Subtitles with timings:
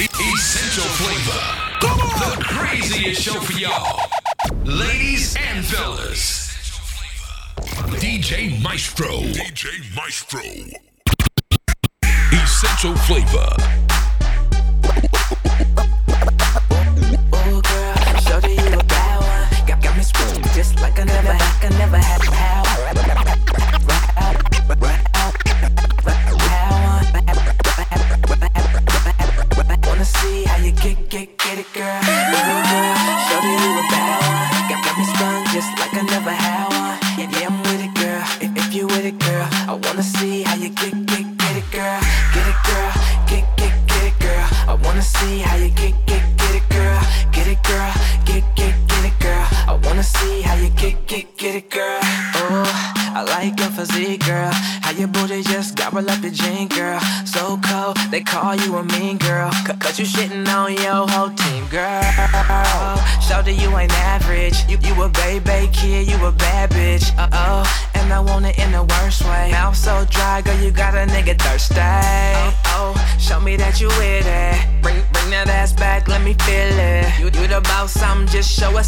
[0.00, 1.42] Essential flavor.
[1.80, 4.08] The craziest show for y'all.
[4.64, 6.54] Ladies and fellas.
[7.98, 9.08] DJ Maestro.
[9.08, 10.40] DJ Maestro.
[12.30, 13.56] Essential flavor.
[17.48, 19.66] Ooh, girl, shorty, you a bad one.
[19.66, 22.68] Got, got me spinning just like I never, like I never had power.
[24.80, 25.07] Wanna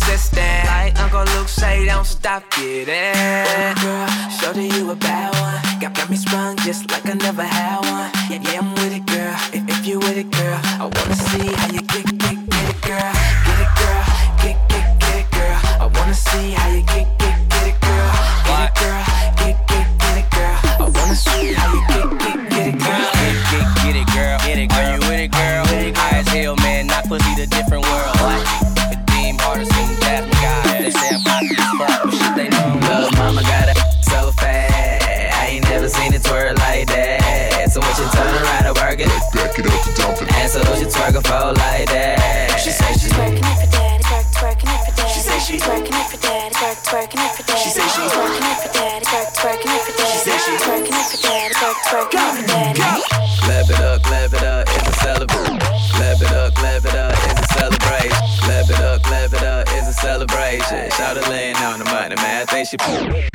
[0.00, 0.29] process.
[41.10, 42.60] And so she twerk a fold like that.
[42.60, 45.12] She say she's Twerking it for daddy, twerk, twerking it for daddy.
[45.12, 47.62] She say she- twerking it for daddy, twerk, twerking it for daddy.
[47.62, 50.12] She say she- twerking it for daddy, twerk, twerking it for daddy.
[50.12, 52.80] She say she- twerking it for daddy, twerking it for daddy.
[53.40, 55.58] Clap it up, clap it up, it's a celebration.
[55.58, 58.24] Clap it up, clap it up, it's a celebration.
[58.44, 60.90] Clap it up, clap it up, it's a celebration.
[60.92, 62.42] Shout laying on the money, man.
[62.42, 63.29] I think she.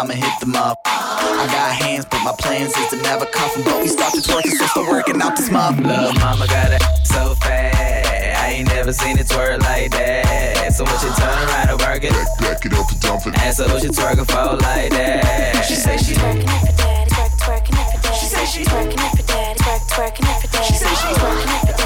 [0.00, 0.78] I'ma hit them up.
[0.86, 3.64] I got hands, but my plans is to never cuff 'em.
[3.64, 5.76] But we start to twerking, so start working out this muff.
[5.78, 8.36] Lil' mama got it so fat.
[8.42, 10.72] I ain't never seen it twerk like that.
[10.72, 13.38] So when she turn around and work it, Back it up to dump it.
[13.42, 15.66] and so she twerk a fold like that.
[15.68, 18.16] She say she Twerking it for daddy, twerk, twerking it for daddy.
[18.18, 20.64] She say she- twerking it for daddy, twerk, twerking it for daddy.
[20.66, 21.79] She say she- twerking it for daddy,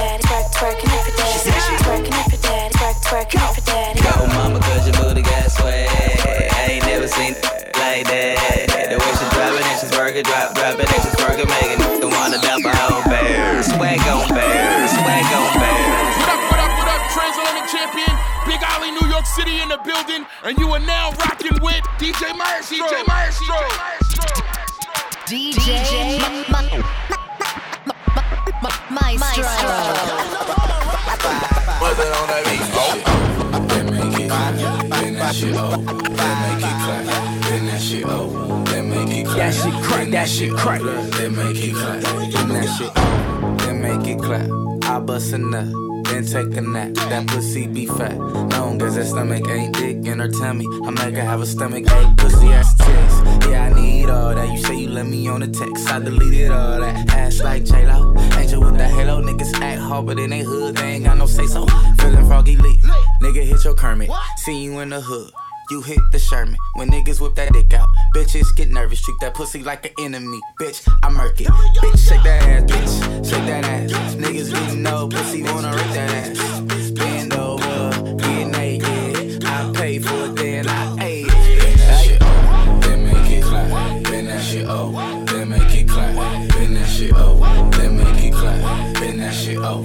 [10.17, 12.65] it and she's working, drop, drop it and she's working, making it the wanna dump
[12.65, 13.63] her whole bear.
[13.63, 15.83] Swag on bear, swag on bear.
[16.23, 18.15] What up, what up, what up, Transatlantic champion,
[18.47, 22.37] Big Ollie, New York City in the building, and you are now rocking with DJ
[22.37, 22.87] Maestro.
[22.87, 23.59] DJ Maestro.
[25.27, 25.84] DJ Maestro.
[35.35, 35.77] That shit oh.
[35.77, 38.65] Then make it clap, then that shit oh.
[38.67, 39.37] Then make it clap.
[39.37, 40.81] That shit crack, that shit crack.
[40.81, 43.57] Then make it clap, then that shit oh.
[43.59, 44.49] Then make it clap.
[44.85, 45.67] I bust a nut,
[46.05, 46.95] then take a nap.
[46.95, 48.17] That pussy be fat.
[48.19, 51.85] Long as that stomach ain't dick in her tummy, I make her have a stomach
[51.91, 52.17] ache.
[52.17, 53.49] Pussy ass tits.
[53.49, 54.51] Yeah, I need all that.
[54.53, 55.89] You say you let me on the text.
[55.89, 57.13] I deleted all that.
[57.15, 58.15] Ass like J-Lo.
[58.39, 59.21] Angel with the halo.
[59.23, 61.67] Niggas act hard, but in they hood, they ain't got no say so.
[61.99, 62.81] Feeling froggy leak.
[63.25, 64.11] Nigga hit your Kermit.
[64.37, 65.33] See you in the hood.
[65.71, 67.89] You hit the Sherman when niggas whip that dick out.
[68.15, 70.39] Bitches get nervous, treat that pussy like an enemy.
[70.61, 71.47] Bitch, I murk it.
[71.47, 74.15] Bitch, shake that ass, bitch, shake that ass.
[74.17, 76.91] Niggas getting no pussy, wanna rip that ass.
[76.91, 79.43] Bend over, get naked.
[79.43, 81.31] I pay for it, then I ate it.
[81.33, 84.05] Bend that shit oh, then make it clap.
[84.05, 86.15] Bend that shit oh, then make it clap.
[86.51, 88.95] Bend that shit oh, then make it clap.
[89.01, 89.83] Bend that shit oh,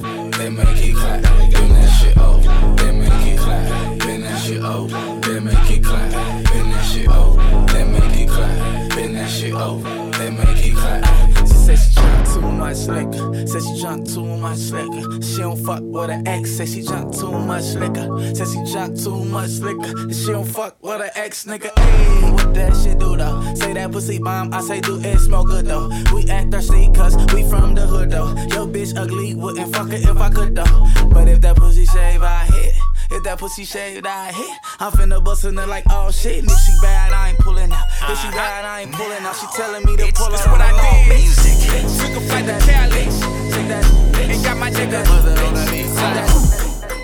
[12.69, 13.47] much liquor.
[13.47, 15.21] She drunk too much liquor.
[15.21, 18.07] She don't fuck with her ex, say she drunk too much liquor.
[18.35, 20.13] Say she drunk too much liquor.
[20.13, 21.73] She don't fuck with her ex, nigga.
[21.73, 23.41] Ayy, what that shit do though?
[23.55, 25.89] Say that pussy bomb, I say do it smell good though.
[26.13, 28.35] We act thirsty cause we from the hood though.
[28.53, 30.85] Yo bitch ugly, wouldn't fuck her if I could though.
[31.11, 32.78] But if that pussy shave, I hit.
[33.11, 34.57] If that pussy shaved, I hit.
[34.79, 36.39] I'm finna bust in her like, oh shit.
[36.39, 37.87] And if she bad, I ain't pulling out.
[38.05, 38.37] If she uh-huh.
[38.37, 39.35] bad, I ain't pulling out.
[39.35, 40.51] She telling me to pull It's out.
[40.53, 41.17] what I did.
[41.17, 41.57] Music.
[41.97, 43.05] Took a flight to Cali
[43.49, 43.85] Take that.
[44.29, 45.01] and got my nigga.
[45.09, 46.29] Mother on the that.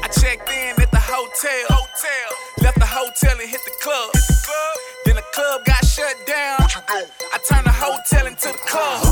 [0.03, 1.65] I checked in at the hotel.
[1.73, 2.29] Hotel.
[2.61, 4.13] Left the hotel and hit the club.
[5.05, 6.61] Then the club got shut down.
[6.61, 9.04] I turned the hotel into the club.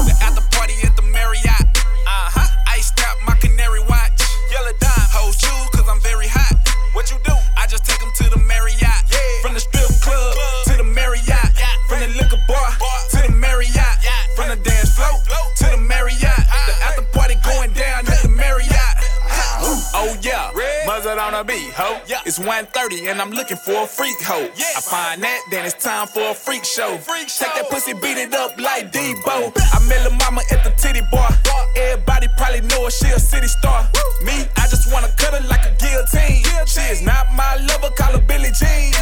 [21.79, 22.21] On a beat, ho.
[22.25, 24.49] It's 1.30 and I'm looking for a freak hoe.
[24.53, 26.97] I find that, then it's time for a freak show.
[26.97, 29.51] freak Take that pussy, beat it up like Debo.
[29.55, 31.29] I met Lil' mama at the titty bar.
[31.75, 33.89] Everybody probably know her, she a city star.
[34.23, 36.43] Me, I just wanna cut her like a guillotine.
[36.65, 38.93] She is not my lover, call her Billie Jean.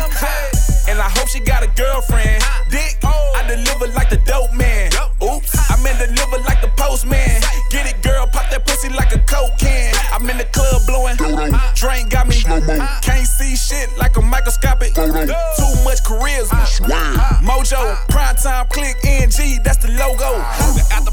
[0.87, 2.43] And I hope she got a girlfriend.
[2.69, 4.91] Dick, I deliver like the dope man.
[5.21, 7.41] Oops, I meant deliver like the postman.
[7.69, 9.93] Get it, girl, pop that pussy like a coke can.
[10.11, 11.15] I'm in the club blowing.
[11.75, 12.20] Drink got.
[13.01, 14.93] Can't see shit like a microscopic.
[14.93, 15.07] Too
[15.83, 16.65] much charisma.
[17.41, 20.39] Mojo, prime time, click NG, that's the logo.
[20.91, 21.11] After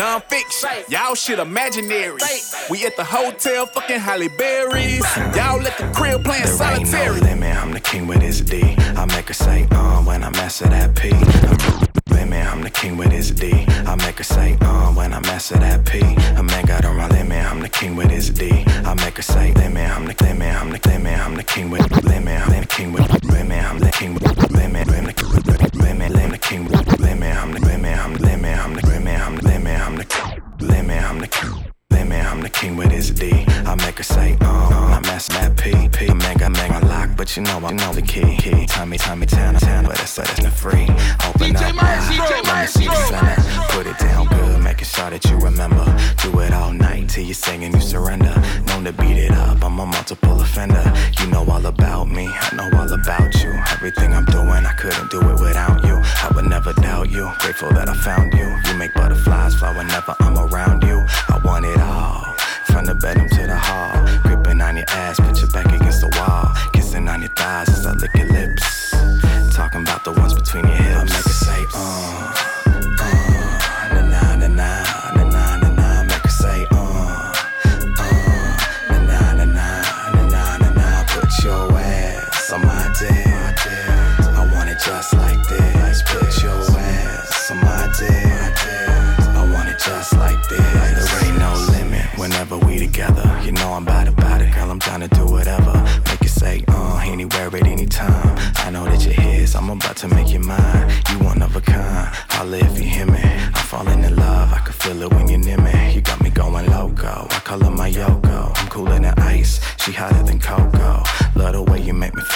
[0.00, 2.22] Non-fiction, y'all shit imaginary.
[2.70, 5.04] We at the hotel, fucking Halle Berries.
[5.36, 7.20] Y'all at the crib playing There ain't no solitary.
[7.20, 8.62] limit, I'm the king with his D.
[8.78, 11.10] I make her say, uh, when I mess with that P.
[11.10, 11.79] I'm
[12.30, 13.50] limit, I'm the king with his D.
[13.86, 15.98] I make her say, uh, when I mess with that P.
[16.36, 18.64] A man got on my limit, I'm the king with his D.
[18.66, 22.04] I make her say, limit, I'm the limit, I'm the limit, I'm the king with
[22.04, 25.30] limit, I'm the king with limit, I'm the king with the limit, I'm the king
[25.32, 28.86] with limit, limit, limit, king with limit, I'm the limit, I'm the limit, I'm the
[28.86, 30.06] limit, I'm the limit, I'm the
[30.64, 31.28] limit, I'm the
[31.90, 33.44] limit, I'm the king with his D.
[33.66, 34.36] I make her say,
[37.40, 38.66] you know I know the key, key.
[38.66, 40.84] Tommy, Tommy, Tana, Tana, but it's it's not free.
[41.26, 43.72] Open DJ up, Maestro, let me see the center.
[43.72, 45.84] Put it down good, making sure that you remember.
[46.22, 48.34] Do it all night till you singing, you surrender.
[48.66, 50.84] Known to beat it up, I'm a multiple offender.
[51.18, 53.52] You know all about me, I know all about you.
[53.72, 55.96] Everything I'm doing, I couldn't do it without you.
[55.96, 57.30] I would never doubt you.
[57.38, 58.48] Grateful that I found you.
[58.66, 60.98] You make butterflies fly whenever I'm around you.
[61.28, 62.20] I want it all.
[62.66, 63.99] From the bedroom to the hall.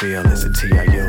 [0.04, 0.26] Feel.
[0.26, 0.76] Is it TRU?
[0.76, 1.03] I'm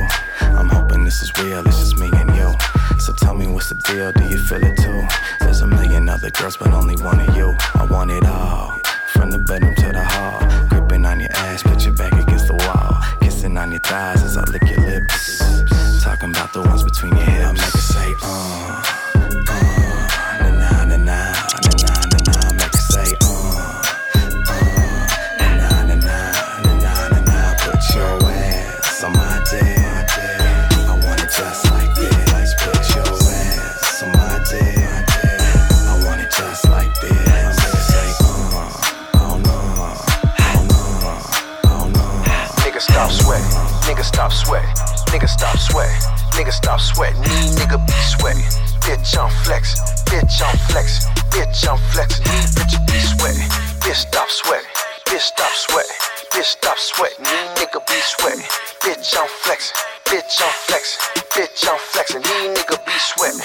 [42.95, 43.45] stop sweating.
[43.85, 44.69] Nigga stop sweating.
[45.11, 46.01] Nigga stop sweating.
[46.31, 47.21] Nigga stop sweating.
[47.21, 48.43] These nigga be sweating.
[48.81, 49.81] Bitch I'm flexing.
[50.05, 51.11] Bitch I'm flexing.
[51.29, 52.23] Bitch I'm flexing.
[52.25, 53.49] These bitches be sweating.
[53.81, 54.69] Bitch stop sweating.
[55.05, 55.97] Bitch stop sweating.
[56.31, 57.25] Bitch stop sweating.
[57.25, 58.45] These nigga be sweating.
[58.81, 59.94] Bitch I'm flexing.
[60.05, 61.01] Bitch, I'm flexing.
[61.33, 62.21] Bitch, I'm flexing.
[62.21, 63.41] These nigga be sweating.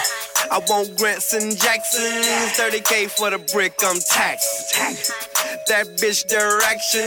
[0.51, 2.27] I want grants and Jacksons,
[2.59, 4.97] 30k for the brick, I'm taxing.
[5.69, 7.07] That bitch direction,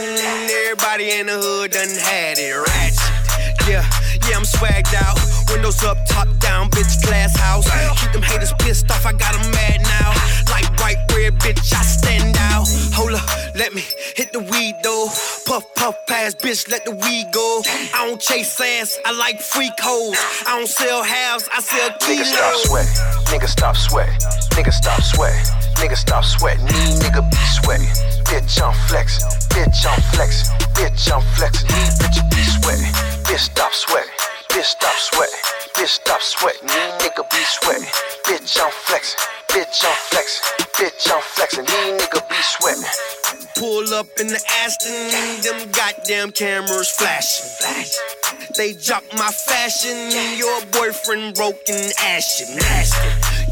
[0.64, 3.68] everybody in the hood done had it ratchet.
[3.68, 3.84] Yeah,
[4.28, 5.18] yeah, I'm swagged out.
[5.50, 7.68] Windows up, top down, bitch, glass house.
[8.00, 10.23] Keep them haters pissed off, I got 'em mad now.
[10.84, 12.68] Bright red, bitch, I stand out.
[12.92, 13.24] Hold up,
[13.56, 13.80] let me
[14.16, 15.08] hit the weed though.
[15.46, 17.62] Puff, puff, pass, bitch, let the weed go.
[17.94, 20.18] I don't chase ass, I like freak hoes.
[20.46, 22.62] I don't sell halves, I sell Nigga stop kilos.
[22.68, 22.92] sweating.
[23.32, 24.14] Nigga stop sweating.
[24.52, 25.44] Nigga stop sweating.
[25.80, 26.66] Nigga stop sweating.
[26.66, 27.88] These nigga be sweating.
[28.28, 29.24] Bitch, I'm flexing.
[29.56, 30.52] Bitch, I'm flexing.
[30.76, 31.68] Bitch, I'm flexing.
[31.68, 32.92] These bitches be sweating.
[33.24, 34.12] Bitch, stop sweating.
[34.54, 35.34] Bitch, stop sweating.
[35.74, 36.68] Bitch, stop sweating.
[36.68, 37.88] These nigga be sweating.
[38.22, 39.18] Bitch, I'm flexing.
[39.48, 40.44] Bitch, I'm flexing.
[40.78, 41.64] Bitch, I'm flexing.
[41.64, 42.84] These nigga be sweating.
[43.56, 47.50] Pull up in the Aston, them goddamn cameras flashing.
[48.56, 52.54] They drop my fashion, your boyfriend broken ashen.
[52.54, 53.08] Nasty.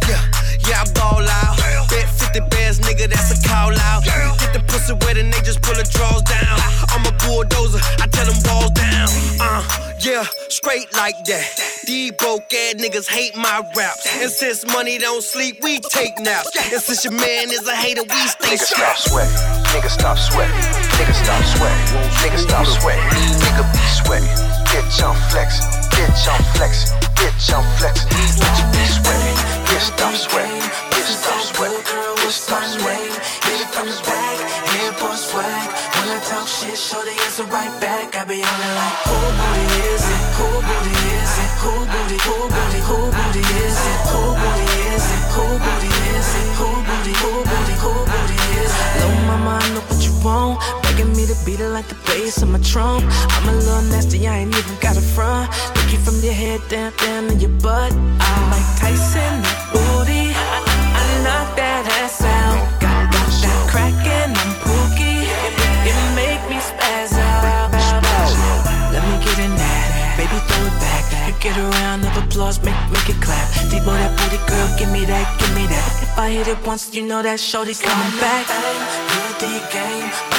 [0.09, 0.23] Yeah,
[0.69, 1.72] yeah, I ball out.
[1.93, 4.03] Bet 50 bears, nigga, that's a call out.
[4.41, 6.57] Get the pussy wet and they just pull the drawers down.
[6.89, 9.09] I'm a bulldozer, I tell them walls down.
[9.37, 9.61] Uh,
[10.01, 11.45] yeah, straight like that.
[11.87, 14.09] These broke ass niggas hate my raps.
[14.17, 16.51] And since money don't sleep, we take naps.
[16.73, 19.37] And since your man is a hater, we stay Nigga stop sweating.
[19.69, 20.57] Nigga stop sweating.
[20.97, 21.85] Nigga stop sweating.
[22.25, 23.05] Nigga stop sweating.
[23.45, 24.29] Nigga be sweating.
[24.73, 25.69] Bitch, I'm flexing.
[25.93, 26.97] Bitch, I'm flexing.
[27.21, 27.92] Bitch, I'm flexing.
[76.45, 78.47] Hit it once, you know that shorty's coming back.
[79.13, 80.32] Good D game,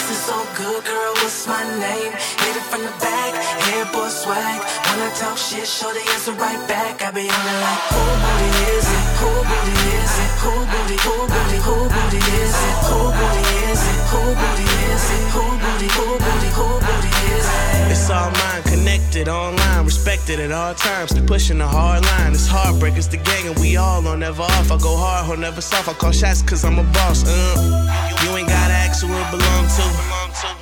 [1.45, 1.53] girl.
[1.53, 2.11] My name?
[2.11, 3.33] Hit it from the back,
[3.67, 4.59] hair boy swag.
[4.87, 7.01] When I talk shit, shorty answer right back.
[7.01, 9.05] I be on it like, who booty is it?
[9.19, 10.31] Who booty is it?
[10.43, 10.97] Who booty?
[11.03, 11.59] Who booty?
[11.63, 12.77] Who booty is it?
[12.87, 13.99] Who booty is it?
[14.11, 15.23] Who booty is it?
[15.33, 15.89] Who booty?
[15.97, 16.49] Who booty?
[16.57, 17.91] Who booty is it?
[17.91, 21.13] It's all mine, connected online, respected at all times.
[21.27, 24.71] Pushing a hard line, it's heartbreak, it's the gang, and we all on never off.
[24.71, 25.87] I go hard, or never soft.
[25.89, 27.23] I call shots cause I'm a boss.
[27.25, 28.03] Uh.
[28.23, 29.85] You ain't gotta ask who it belong to.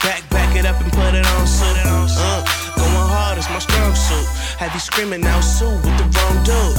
[0.03, 1.77] Back, back it up and put it on suit.
[1.85, 2.43] Uh.
[2.75, 4.25] Going hard is my strong suit.
[4.57, 6.77] Have you screaming now, Sue, with the wrong dude.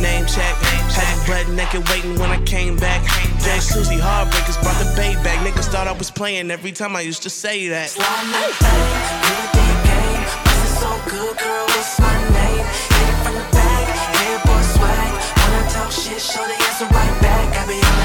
[0.00, 0.54] Name check,
[0.92, 3.02] had you butt naked waiting when I came back.
[3.40, 5.38] Jay Susie Heartbreakers brought the bay back.
[5.46, 7.88] Niggas thought I was playing every time I used to say that.
[7.90, 8.00] so
[11.10, 12.66] good, girl, what's my name?
[12.94, 13.86] Hit it from the back,
[14.18, 15.12] hair boy swag.
[15.34, 17.56] I talk shit, show the answer right back.
[17.56, 18.03] I be on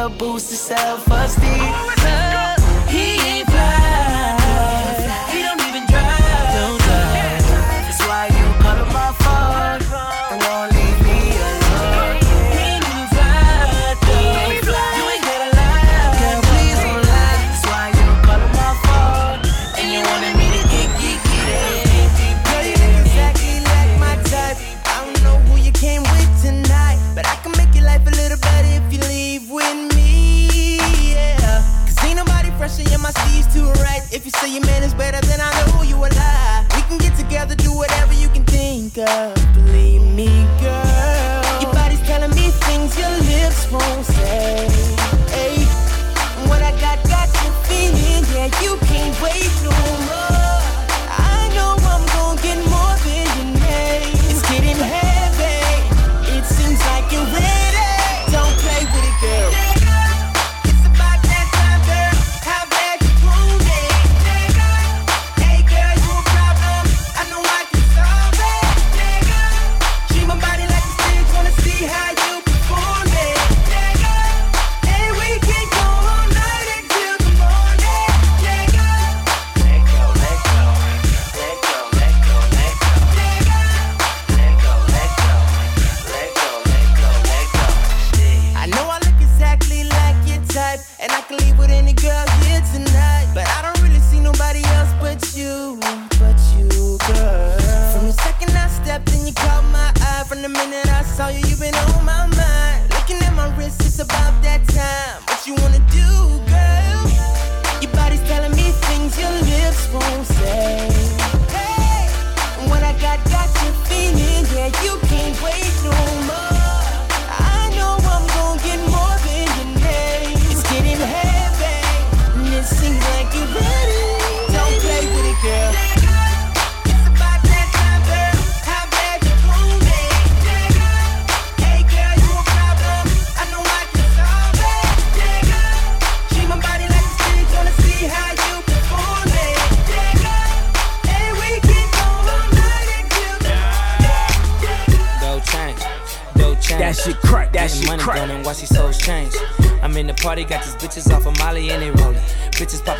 [0.00, 1.99] to boost his self-esteem.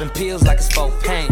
[0.00, 1.28] Popping pills like it's folk pain.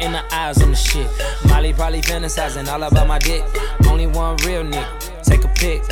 [0.00, 1.08] In the eyes on the shit.
[1.46, 3.42] Molly probably fantasizing all about my dick.
[3.86, 5.22] Only one real nigga.
[5.22, 5.82] Take a pic.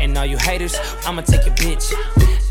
[0.00, 1.92] And all you haters, I'ma take your bitch.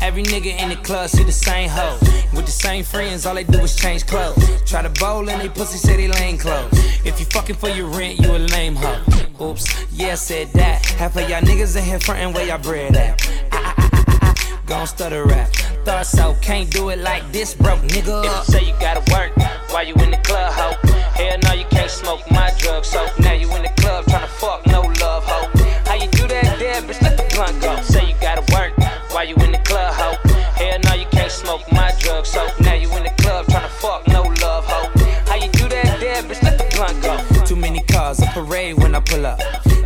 [0.00, 1.98] Every nigga in the club see the same hoe.
[2.34, 4.62] With the same friends, all they do is change clothes.
[4.64, 6.72] Try to bowl and they pussy say they clothes.
[7.04, 9.02] If you fucking for your rent, you a lame hoe.
[9.40, 10.84] Oops, yeah, I said that.
[10.86, 13.28] Half of y'all niggas in here frontin' where y'all bread at.
[13.52, 15.50] Ah, ah, ah, Gon' stutter rap.
[15.86, 18.24] Thought so, can't do it like this, broke nigga.
[18.24, 19.30] If you say you gotta work,
[19.70, 20.74] why you in the club, ho?
[21.14, 24.66] Hell no, you can't smoke my drug, so now you in the club tryna fuck,
[24.66, 25.48] no love, ho.
[25.86, 27.00] How you do that there, bitch?
[27.02, 27.80] Let the blunt go.
[27.82, 28.72] Say you gotta work,
[29.12, 30.16] why you in the club, ho?
[30.56, 34.08] Hell no, you can't smoke my drug, so now you in the club tryna fuck,
[34.08, 34.90] no love, ho.
[35.28, 36.42] How you do that there, bitch?
[36.42, 37.44] Let the blunt go.
[37.44, 39.38] Too many cars, a parade when I pull up.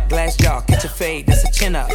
[0.09, 1.91] Glass jaw, catch a fade, that's a chin up.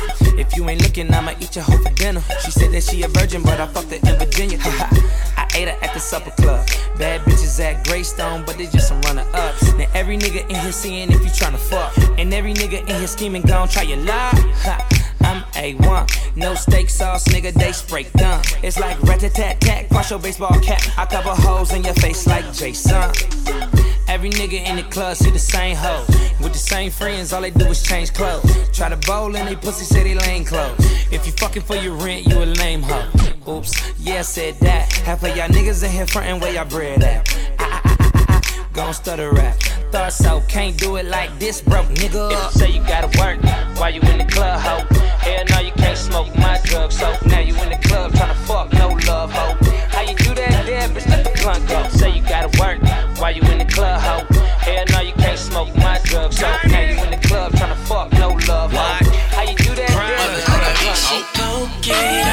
[0.47, 2.23] If you ain't looking, I'ma eat your hoe for dinner.
[2.45, 4.59] She said that she a virgin, but I fucked her in Virginia.
[4.63, 6.67] I ate her at the supper club.
[6.99, 9.73] Bad bitches at Greystone, but they just some runner ups.
[9.75, 11.97] Now every nigga in here seeing if you tryna fuck.
[12.19, 13.99] And every nigga in here scheming, gon' try your.
[14.07, 14.89] Ha,
[15.23, 16.37] I'm A1.
[16.37, 18.43] No steak sauce, nigga, they spray gun.
[18.63, 20.81] It's like rat tat tat, cross your baseball cap.
[20.97, 23.86] I cover holes in your face like Jason.
[24.17, 26.03] Every nigga in the club see the same hoe.
[26.41, 28.51] With the same friends, all they do is change clothes.
[28.73, 30.81] Try to bowl and they pussy say they lame clothes.
[31.13, 33.11] If you fucking for your rent, you a lame hoe.
[33.47, 34.91] Oops, yeah, I said that.
[35.05, 37.29] Half of y'all niggas in here frontin' where y'all bread at.
[37.59, 39.55] Ah, ah, ah, Gon' stutter rap.
[39.93, 42.33] Thought so, can't do it like this, broke nigga.
[42.33, 43.39] If you say you gotta work,
[43.79, 44.87] why you in the club, hoe.
[45.19, 48.73] Hell no, you can't smoke my drug, so now you in the club tryna fuck,
[48.73, 49.57] no love, hoe.
[49.91, 51.07] How you do that there, bitch?
[51.07, 51.87] Let the blunt go.
[51.99, 52.81] Say you gotta work,
[53.19, 54.25] why you in the club, ho?
[54.61, 58.13] Hell no, you can't smoke my drug, so now you in the club tryna fuck,
[58.13, 58.89] no love, ho.
[59.33, 60.49] How you do that there, bitch?
[60.49, 61.67] Let the blunt She go.
[61.81, 62.27] coquette,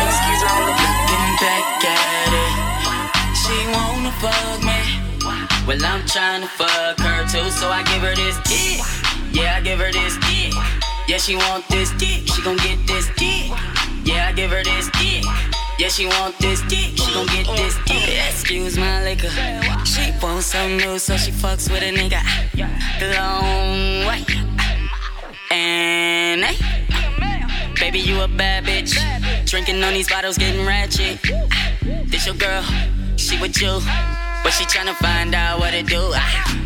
[0.68, 2.54] looking back at it.
[3.42, 4.80] She wanna fuck me.
[5.68, 8.82] Well, I'm tryna fuck her too, so I give her this dick.
[9.32, 10.54] Yeah, I give her this dick.
[11.08, 12.28] Yeah, she want this dick.
[12.28, 13.52] She gon' get this dick.
[14.04, 15.24] Yeah, I give her this dick.
[15.80, 18.08] Yeah, she want this dick, she gon' get this dick.
[18.30, 19.30] Excuse my liquor.
[19.86, 22.22] She wants some new, so she fucks with a nigga.
[23.18, 24.24] Long way.
[25.50, 26.86] And hey,
[27.80, 28.94] baby, you a bad bitch.
[29.48, 31.20] Drinking on these bottles, getting ratchet.
[32.06, 32.64] This your girl,
[33.18, 33.80] she with you.
[34.44, 36.12] But she tryna find out what to do.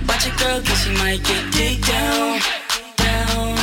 [0.07, 2.39] Watch your girl, cause she might get dick down.
[2.97, 3.55] Down,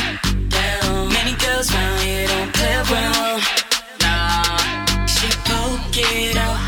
[0.49, 1.09] down.
[1.09, 3.64] Many girls around here don't play around
[5.97, 6.59] it out.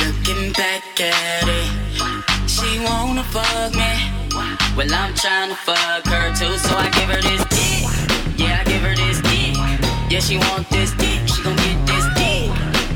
[0.00, 3.92] Looking back at it, she wanna fuck me.
[4.76, 7.84] Well, I'm trying to fuck her too, so I give her this dick.
[8.38, 9.56] Yeah, I give her this dick.
[10.10, 11.20] Yeah, she want this dick.
[11.28, 12.48] She gon' get this dick.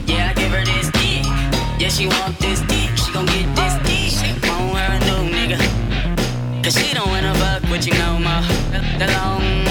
[0.06, 1.24] Yeah, I give her this dick.
[1.78, 2.90] Yeah, she want this dick.
[2.96, 4.10] She gon' get this dick.
[4.16, 5.58] She want her a new nigga.
[6.64, 8.42] Cause she don't wanna fuck with you no more.
[8.98, 9.65] The long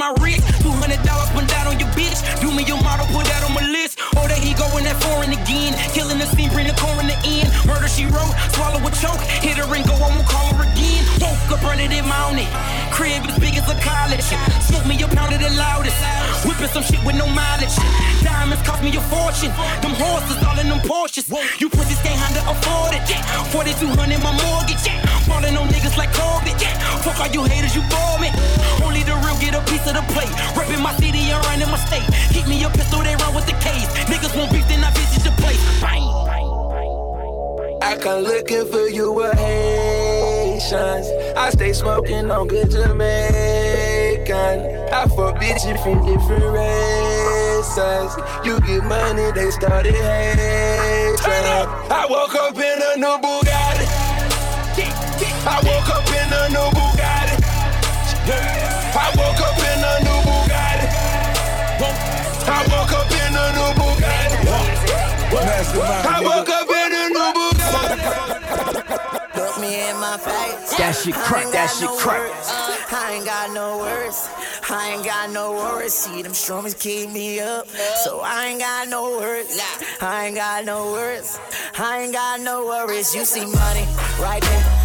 [0.00, 0.40] my wrist.
[0.64, 2.16] 200 dollars spent that on your bitch.
[2.40, 4.00] Do me your model, put that on my list.
[4.16, 5.76] Or that he going that foreign again.
[5.92, 7.52] Killing the scene, bring the core in the end.
[7.68, 9.20] Murder she wrote, swallow a choke.
[9.44, 11.04] Hit her and go, I won't call her again.
[11.20, 12.48] Woke up early that morning.
[12.96, 14.24] Crib as big as a college.
[14.64, 16.00] Smoke me a pound of the loudest.
[16.48, 17.76] Whipping some shit with no mileage.
[18.24, 19.52] Diamonds cost me a fortune.
[19.84, 21.28] Them horses all in them Porsches.
[21.60, 23.04] You pussies can't handle afford it.
[23.52, 24.99] 4200 my mortgage.
[25.30, 26.58] Falling on niggas like Corbett.
[27.06, 28.28] Fuck all you haters, you bore me.
[28.82, 30.34] Only the real get a piece of the plate.
[30.58, 32.08] Reppin' my city and running my state.
[32.34, 33.86] Keep me a pistol, they run with the case.
[34.10, 35.62] Niggas want beef, then I visit the place.
[35.80, 36.02] Bang.
[37.82, 41.06] I come looking for you with Haitians.
[41.36, 44.58] I stay smoking on good Jamaican.
[44.92, 48.12] I fuck bitches from different races.
[48.44, 51.16] You get money, they started hating.
[51.92, 53.49] I woke up in a new Bugatti.
[56.50, 57.36] New Bugatti.
[58.92, 60.86] I woke up in a new Bugatti.
[62.46, 64.36] I woke up in a new Bugatti.
[66.06, 67.98] I woke up in a new Bugatti.
[69.36, 70.76] Look me in my face.
[70.76, 72.20] That shit crack, that shit crack.
[72.20, 72.48] words.
[72.50, 74.28] Uh, I ain't got no words.
[74.68, 75.94] I ain't got no worries.
[75.94, 77.68] See them strummies keep me up.
[78.04, 79.60] So I ain't got no words.
[80.00, 81.38] I ain't got no words.
[81.78, 83.14] I ain't got no worries.
[83.14, 83.86] You see money
[84.18, 84.79] right there.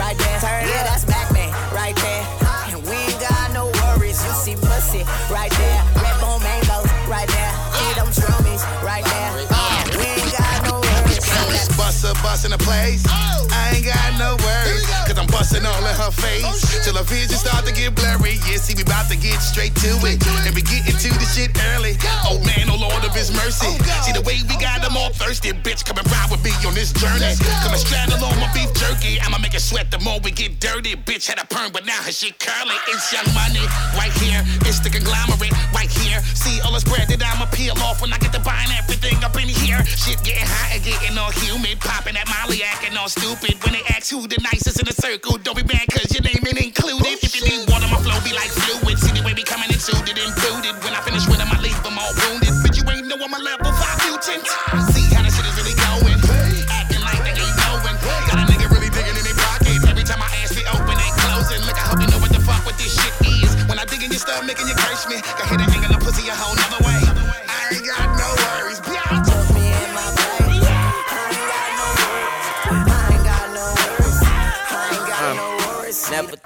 [0.00, 0.40] Right there.
[0.40, 2.24] Turn yeah, that's Mac Man right there.
[2.72, 4.24] And we ain't got no worries.
[4.24, 5.84] You see pussy right there.
[6.00, 7.52] Red bone mangoes right there.
[7.76, 8.39] See them strummies
[12.00, 13.04] A bus in the place.
[13.04, 14.88] I ain't got no worries.
[15.04, 16.80] Cause I'm busting all in her face.
[16.80, 18.40] Till her vision start to get blurry.
[18.48, 20.16] Yeah, see, we about to get straight to it.
[20.48, 22.00] And we get into the shit early.
[22.24, 23.76] Oh man, oh Lord of his mercy.
[24.00, 25.52] See the way we got them all thirsty.
[25.52, 27.36] Bitch, come and ride with me on this journey.
[27.60, 29.20] Come and straddle on my beef jerky.
[29.20, 30.96] I'ma make it sweat the more we get dirty.
[30.96, 32.80] Bitch had a perm, but now her shit curly.
[32.88, 33.60] It's young money
[34.00, 34.40] right here.
[34.64, 36.24] It's the conglomerate right here.
[36.32, 39.36] See all this bread that I'ma peel off when I get to buying everything up
[39.36, 39.84] in here.
[39.84, 41.76] Shit getting hot and getting all humid.
[41.90, 43.58] Popping that molly, acting all stupid.
[43.66, 46.38] When they ask who the nicest in the circle, don't be mad cause your name
[46.46, 47.18] ain't included.
[47.18, 48.94] If you need water, my flow be like fluid.
[48.94, 50.78] See the way we coming into it, included.
[50.86, 52.54] When I finish with them, I leave them all wounded.
[52.62, 54.46] But you ain't know I'm a level 5 mutant.
[54.94, 56.14] See how the shit is really going.
[56.70, 57.98] Acting like they ain't knowing.
[58.30, 59.82] Got a nigga really digging in their pockets.
[59.82, 61.58] Every time I ask, they open, ain't closing.
[61.66, 63.50] Look, I hope you know what the fuck what this shit is.
[63.66, 65.18] When I dig in your stuff, making you curse me.
[65.34, 66.54] Got hit an of pussy a whole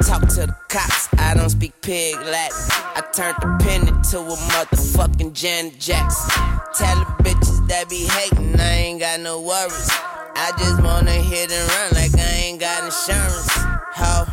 [0.03, 2.57] talk to the cops, I don't speak pig Latin.
[2.97, 6.31] I turned the pen into a motherfucking Janet Jackson.
[6.75, 9.89] Tell the bitches that be hating, I ain't got no worries.
[10.37, 13.49] I just wanna hit and run like I ain't got insurance.
[13.97, 14.25] Ho,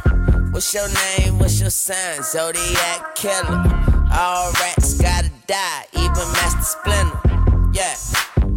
[0.51, 1.39] what's your name?
[1.39, 2.23] What's your sign?
[2.23, 3.63] Zodiac killer.
[4.13, 7.71] All rats gotta die, even Master Splinter.
[7.73, 7.95] Yeah.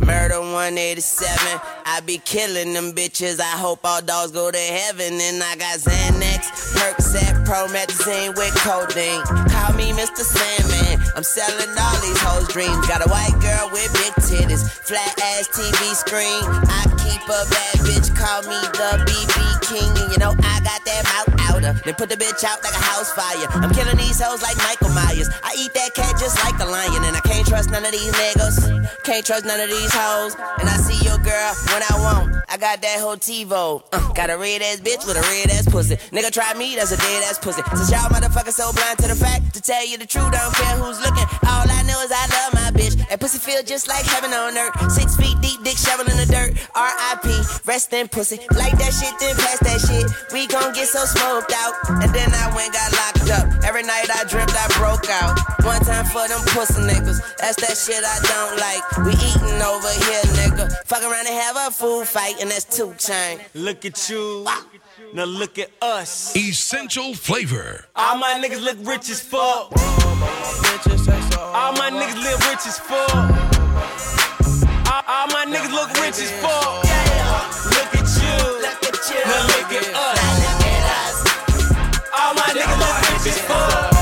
[0.04, 1.60] Murder 187.
[1.86, 3.40] I be killing them bitches.
[3.40, 5.16] I hope all dogs go to heaven.
[5.20, 9.24] And I got Xanax, Percocet, Promethazine with codeine.
[9.48, 10.20] Call me Mr.
[10.20, 11.00] Sandman.
[11.16, 12.86] I'm selling all these hoes' dreams.
[12.86, 16.44] Got a white girl with big titties, flat ass TV screen.
[16.68, 18.12] I keep a bad bitch.
[18.14, 19.90] Call me the BB King.
[19.96, 21.72] And you know I got that mouth outer.
[21.84, 23.48] Then put the bitch out like a house fire.
[23.62, 25.28] I'm killing these hoes like Michael Myers.
[25.42, 27.04] I eat that cat just like a lion.
[27.04, 29.04] And I can't trust none of these niggas.
[29.04, 30.34] Can't trust none of these hoes.
[30.60, 32.44] And I see your girl when I want.
[32.48, 33.82] I got that whole TiVo.
[33.92, 35.96] Uh, got a red ass bitch with a red ass pussy.
[36.14, 37.62] Nigga try me, that's a dead ass pussy.
[37.74, 40.54] Since y'all motherfuckers so blind to the fact, to tell you the truth, I don't
[40.54, 41.26] care who's looking.
[41.50, 42.94] All I know is I love my bitch.
[43.08, 44.92] That pussy feel just like heaven on earth.
[44.92, 46.54] Six feet deep, dick shovel in the dirt.
[46.74, 47.28] R.I.P.
[47.66, 48.38] Rest in pussy.
[48.54, 50.06] Like that shit, then pass that shit.
[50.32, 51.74] We gon' get so smoked out.
[52.02, 53.64] And then I went got locked up.
[53.64, 55.38] Every night I dreamt I broke out.
[55.64, 57.20] One time for them pussy niggas.
[57.38, 58.82] That's that shit I don't like.
[59.06, 60.72] We eating over here, nigga.
[60.86, 63.40] Fuck around and have a food fight, and that's two chain.
[63.54, 64.46] Look at you.
[65.12, 66.34] Now look at us.
[66.36, 67.84] Essential flavor.
[67.94, 69.72] All my niggas look rich as fuck.
[71.54, 73.14] All my niggas live rich as fuck.
[74.90, 76.82] All, all my niggas look rich as fuck.
[76.82, 77.03] Look at you.
[79.26, 81.24] Now look at us.
[82.12, 83.93] All my niggas rich as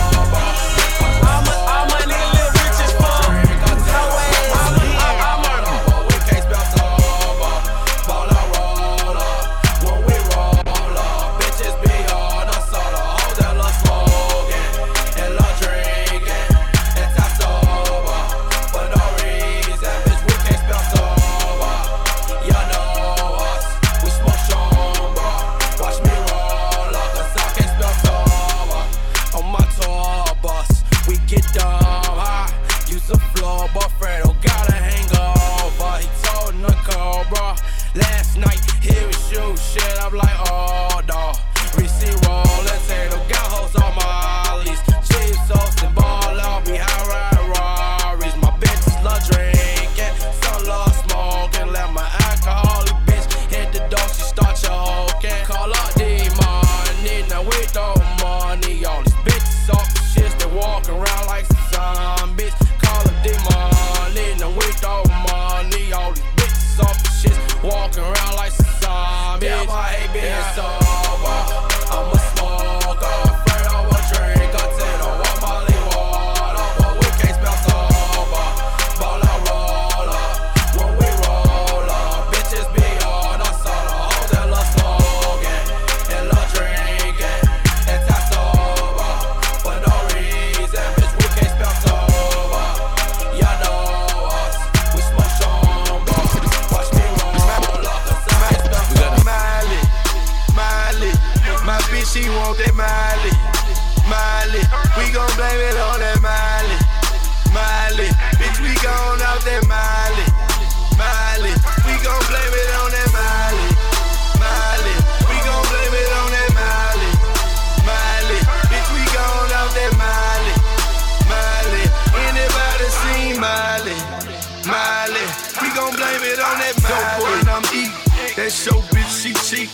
[128.90, 129.68] bitch, she cheat.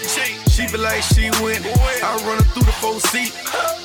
[0.51, 1.63] She be like she win.
[2.03, 3.33] I run her through the four seat.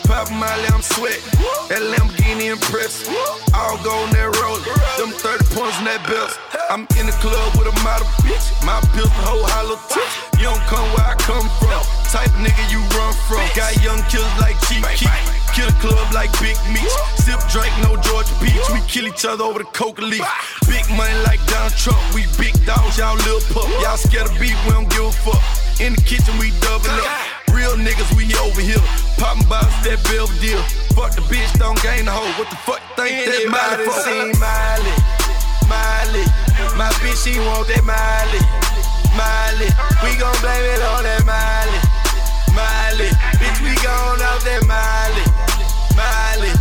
[0.10, 1.22] Pop Miley, I'm sweat.
[1.70, 3.08] That Lamborghini impress.
[3.54, 4.64] All go on that roller.
[5.00, 6.34] Them 30 points in that belt.
[6.70, 8.50] I'm in the club with a model bitch.
[8.66, 10.04] My pills, the whole hollow tip.
[10.40, 11.82] You don't come where I come from.
[12.10, 13.44] Type nigga you run from.
[13.56, 15.43] Got young killers like Keef.
[15.54, 16.90] Kill a club like Big Meech.
[17.22, 18.66] Sip drink, no Georgia Peach.
[18.74, 20.26] We kill each other over the coca leaf.
[20.68, 22.02] Big money like Donald Trump.
[22.14, 23.70] We big dogs, y'all little pup.
[23.82, 25.42] Y'all scared of beef, we don't give a fuck.
[25.82, 27.10] In the kitchen, we double up.
[27.54, 28.82] Real niggas, we over here.
[29.22, 30.62] Poppin' bottles, that Belvedere.
[30.98, 32.30] Fuck the bitch, don't gain the hoe.
[32.38, 34.02] What the fuck think that Miley for?
[34.06, 34.94] seen Miley,
[35.70, 36.26] Miley.
[36.78, 38.42] My bitch, she want that Miley,
[39.18, 39.70] Miley.
[40.02, 41.82] We gon' blame it on that Miley,
[42.58, 43.10] Miley.
[43.42, 45.26] Bitch, we gon' out that Miley,
[46.04, 46.53] Miley.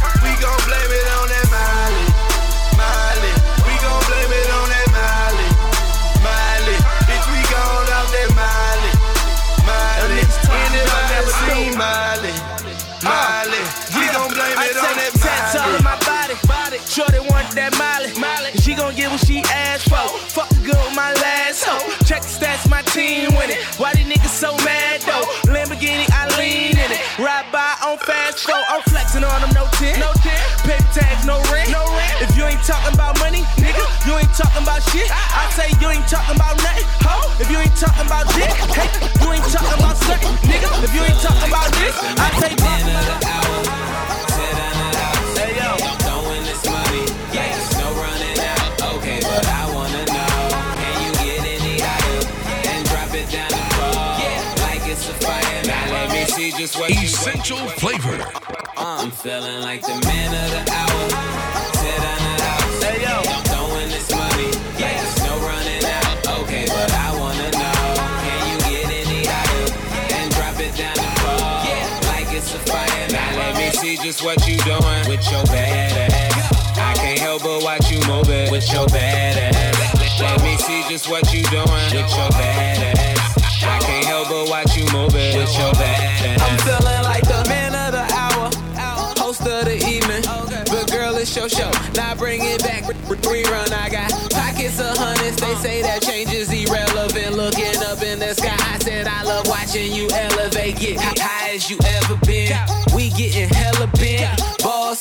[32.63, 35.11] Ain't talking about money, nigga, you ain't talking about shit.
[35.11, 37.19] I say you ain't talking about nothing, ho.
[37.43, 38.87] If you ain't talking about dick, hey,
[39.19, 40.71] you ain't talking about something, nigga.
[40.87, 43.59] If you ain't talking about this, I say Man of the hour,
[44.31, 45.39] tear down the house.
[45.43, 45.75] Hey yo,
[46.07, 47.03] throwing this money,
[47.35, 48.95] yeah, there's no running out.
[48.95, 50.39] Okay, but I wanna know,
[50.79, 54.07] can you get any higher and drop it down the floor?
[54.23, 54.39] Yeah,
[54.71, 55.67] like it's a fire.
[55.67, 58.23] Now let me see just what you Essential flavor.
[58.79, 60.92] I'm feeling like the man of the hour.
[74.03, 76.77] Just what you doing with your bad ass.
[76.77, 80.21] I can't help but watch you move it with your bad ass.
[80.21, 83.63] Let me see just what you doing with your bad ass.
[83.63, 86.43] I can't help but watch you move it with your bad ass.
[86.43, 88.51] I'm feeling like the man of the hour,
[89.23, 90.23] host of the evening.
[90.67, 91.71] But girl, it's your show.
[91.95, 93.71] Now bring it back, rerun.
[93.71, 95.37] I got pockets of hundreds.
[95.37, 97.37] They say that change is irrelevant.
[97.37, 100.77] Looking up in the sky, I said I love watching you elevate.
[100.81, 100.99] Get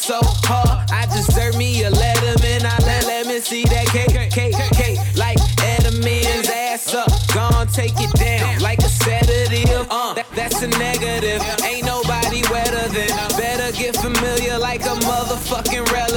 [0.02, 2.66] so hard, I deserve me a letterman.
[2.66, 4.98] I let let me see that cake, cake, cake.
[5.16, 9.86] Like Edelman's ass up, gon' take it down like a sedative.
[9.92, 11.46] Uh, that, that's a negative.
[11.64, 13.10] Ain't nobody wetter than.
[13.38, 16.11] Better get familiar like a motherfucking relative.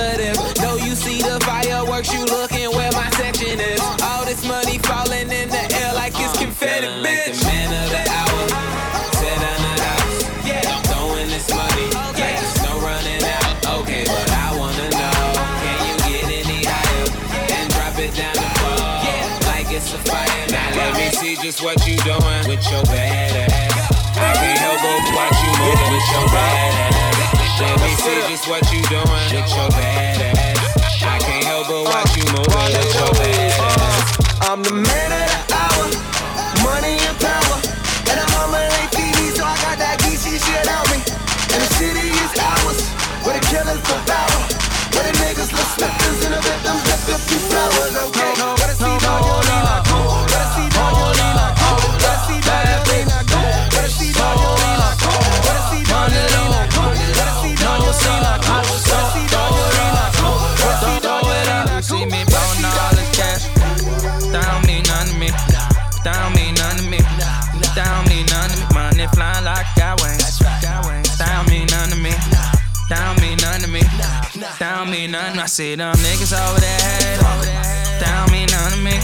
[75.54, 77.14] See them niggas over there.
[77.22, 77.54] on me.
[78.00, 78.98] That don't mean to me.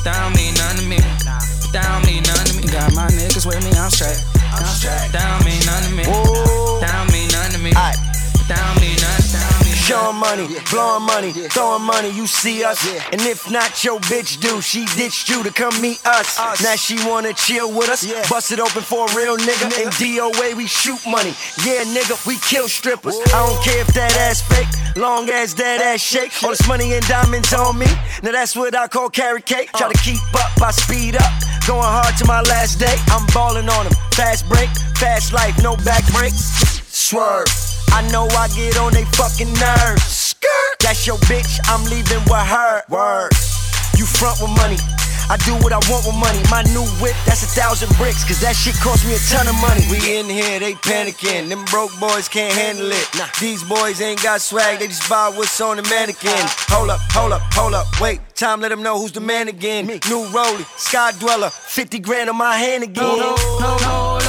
[0.00, 0.96] That don't mean to me.
[1.68, 2.62] That don't mean to me.
[2.72, 4.24] Got my niggas with me, I'm straight.
[4.40, 5.12] I'm straight.
[5.12, 6.04] That don't mean to me.
[6.04, 6.61] That
[10.12, 12.86] Showing money, blowing money, throwing money, you see us.
[13.12, 14.60] And if not, your bitch do.
[14.60, 16.38] She ditched you to come meet us.
[16.62, 18.04] Now she wanna chill with us.
[18.28, 19.66] Bust it open for a real nigga.
[19.80, 21.34] In DOA, we shoot money.
[21.64, 23.18] Yeah, nigga, we kill strippers.
[23.32, 26.32] I don't care if that ass fake, long as that ass shake.
[26.42, 27.86] All this money and diamonds on me.
[28.22, 29.72] Now that's what I call carrot cake.
[29.72, 31.32] Try to keep up, I speed up.
[31.66, 32.96] Going hard to my last day.
[33.08, 33.94] I'm balling on them.
[34.12, 36.52] Fast break, fast life, no back breaks.
[36.92, 37.61] Swerve.
[37.92, 40.02] I know I get on they fucking nerves.
[40.02, 40.78] Skirt.
[40.80, 42.82] That's your bitch, I'm leaving with her.
[42.88, 43.30] Word.
[43.96, 44.78] You front with money.
[45.30, 46.42] I do what I want with money.
[46.50, 49.56] My new whip, that's a thousand bricks, cause that shit cost me a ton of
[49.60, 49.80] money.
[49.88, 51.48] We in here, they panicking.
[51.48, 53.08] Them broke boys can't handle it.
[53.16, 53.28] Nah.
[53.40, 56.32] These boys ain't got swag, they just buy what's on the mannequin.
[56.32, 56.76] Uh-huh.
[56.76, 58.20] Hold up, hold up, hold up, wait.
[58.34, 59.86] Time let them know who's the man again.
[59.86, 59.94] Me.
[60.08, 63.04] New Rollie, Sky Dweller, 50 grand on my hand again.
[63.04, 64.21] Hold up, hold up,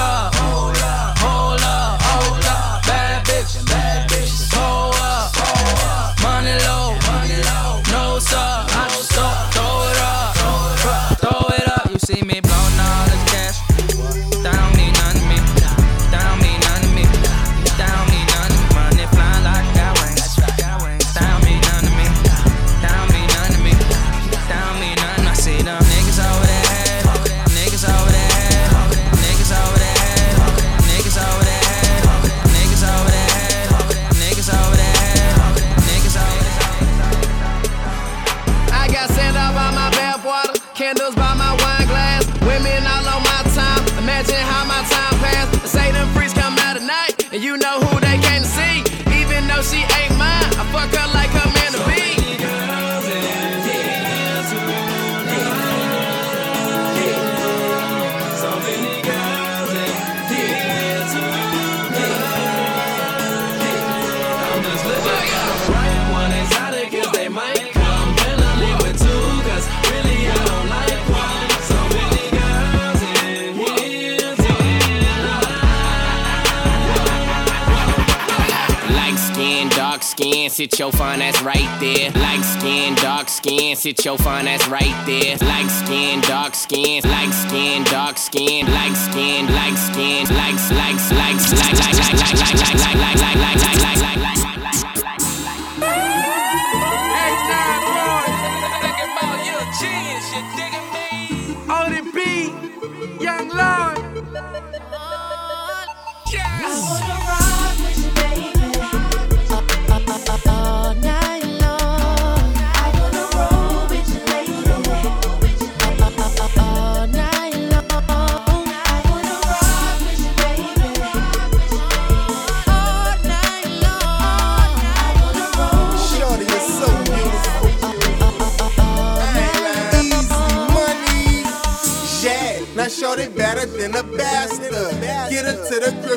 [80.64, 82.09] sit your fine ass right there.
[82.11, 85.36] Light skin, dark skin, sit your fine ass right there.
[85.38, 91.51] Light skin, dark skin, light skin, dark skin, light skin, light skin, likes, likes, likes,
[91.51, 93.93] like, like, like, like, like, like, like, like, like, like, like, like,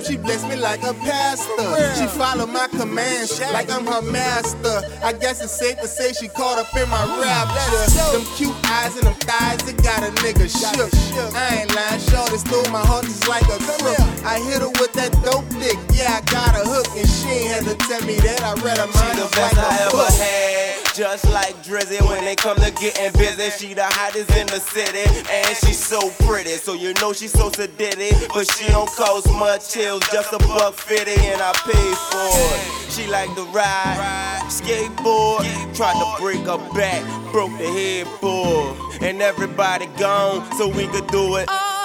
[0.06, 1.66] she bless me like a pastor.
[1.98, 4.82] She follow my commands like I'm her master.
[5.02, 7.86] I guess it's safe to say she caught up in my rapture.
[8.12, 10.90] Them cute eyes and them thighs, it got a nigga shook.
[11.34, 13.98] I ain't lying, shorty stole my heart just like a crook.
[14.24, 17.50] I hit her with that dope dick, yeah, I got a hook, and she ain't
[17.50, 20.65] had to tell me that I read her mind best like a ever book.
[20.96, 23.50] Just like Drizzy when they come to getting busy.
[23.50, 26.52] She the hottest in the city, and she's so pretty.
[26.52, 29.74] So you know she's so sedity, but she don't cost much.
[29.74, 32.90] Hills just a buck fifty, and I pay for it.
[32.90, 35.44] She like to ride, skateboard.
[35.76, 41.36] Tried to break her back, broke the headboard, and everybody gone, so we could do
[41.36, 41.44] it.
[41.50, 41.75] Oh.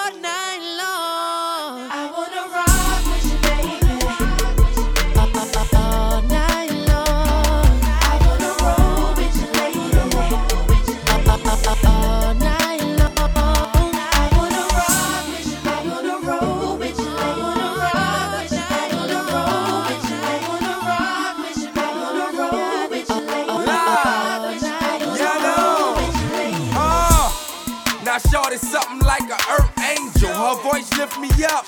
[29.12, 30.32] Like a earth angel.
[30.32, 31.66] Her voice lift me up.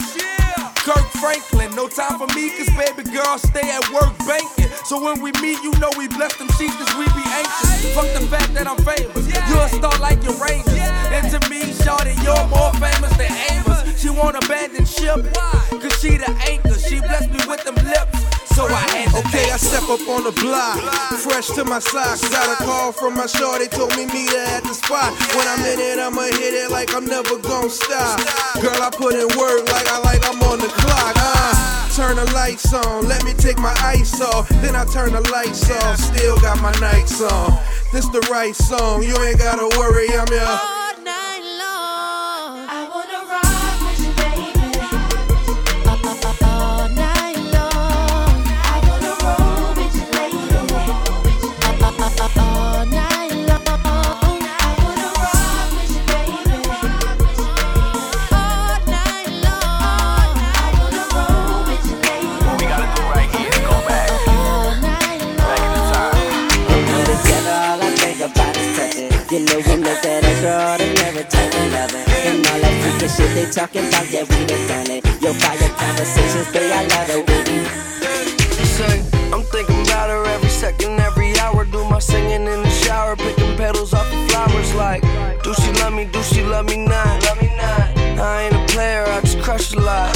[0.87, 4.71] Kirk Franklin, no time for me, cause baby girl stay at work banking.
[4.87, 7.95] So when we meet, you know we bless them sheets cause we be anxious.
[7.95, 9.27] Fuck the fact that I'm famous.
[9.27, 10.87] You a star like your Rangers.
[11.11, 13.99] And to me, shorty, you're more famous than Amos.
[13.99, 16.79] She won't abandon ship, cause she the anchor.
[16.79, 18.12] She blessed me with them lips.
[18.53, 20.77] So I had to Okay, I step up on the block,
[21.25, 22.21] fresh to my socks.
[22.29, 25.09] Got a call from my shorty, told me meet her at the spot.
[25.33, 28.21] When I'm in it, I'ma hit it like I'm never gonna stop.
[28.61, 31.13] Girl, I put in work like I like I'm on the clock.
[31.17, 34.49] Uh, turn the lights on, let me take my ice off.
[34.61, 37.59] Then I turn the lights off, still got my nights on.
[37.91, 40.82] This the right song, you ain't gotta worry, I'm your.
[69.33, 72.05] You know we make that extraordinary type of loving.
[72.05, 75.01] And all that freaky shit they talking about, yeah, we done done it.
[75.25, 77.65] Your fire conversations, babe, I love the way you
[78.77, 79.01] Say,
[79.33, 81.65] I'm thinking about her every second, every hour.
[81.65, 84.71] Do my singing in the shower, picking petals off the flowers.
[84.75, 85.01] Like,
[85.41, 86.05] do she love me?
[86.05, 87.25] Do she love me not?
[87.25, 89.41] I ain't a player, I just.
[89.41, 90.12] Crush a lot.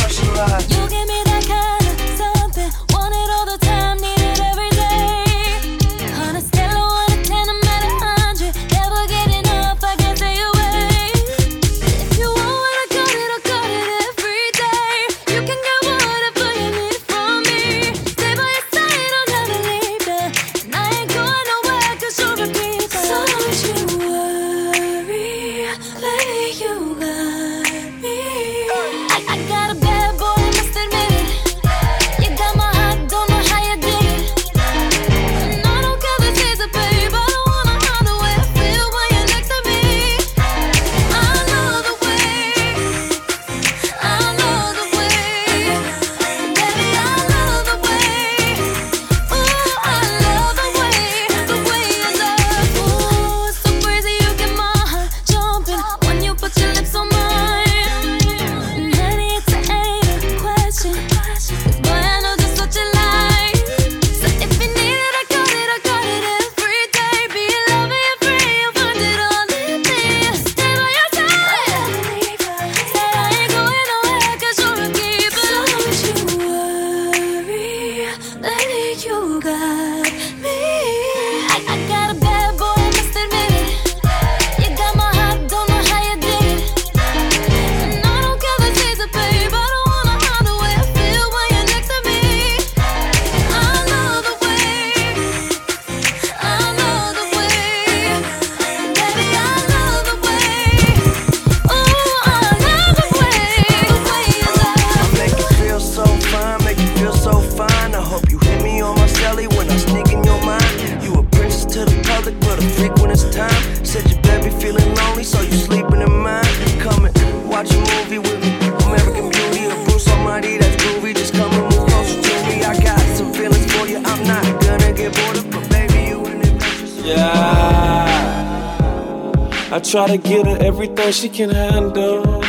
[131.18, 132.43] She can handle.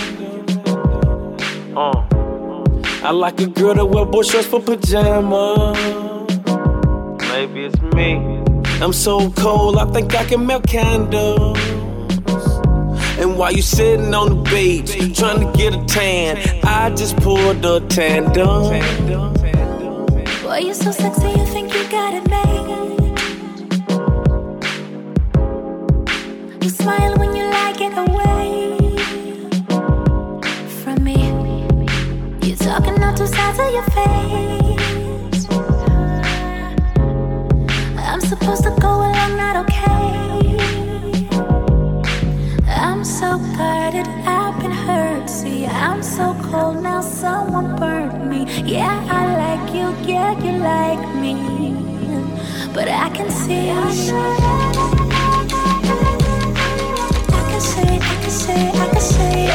[1.74, 2.04] Uh.
[3.02, 5.78] I like a girl that wear boy shorts for pajamas.
[7.30, 8.42] Maybe it's me.
[8.82, 11.58] I'm so cold, I think I can melt candles.
[13.18, 17.64] And while you sitting on the beach, trying to get a tan, I just poured
[17.64, 18.64] a tandem.
[20.42, 22.47] Boy, you're so sexy, you think you got it made.
[46.18, 48.40] So cold now, someone burned me.
[48.64, 51.32] Yeah, I like you, yeah, you like me.
[52.74, 53.70] But I can see.
[53.70, 53.74] I
[57.50, 59.46] can see, I can see, I can see.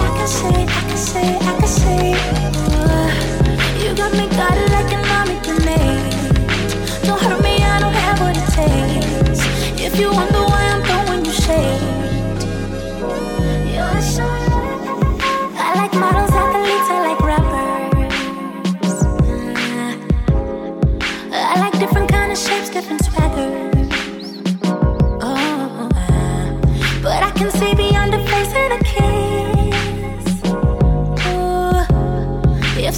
[0.00, 1.64] I can see, I can see, I can.
[2.88, 3.08] Uh,
[3.82, 4.23] you got me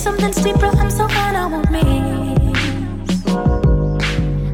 [0.07, 1.85] Ooh, if something's deeper, I'm so on, I won't miss.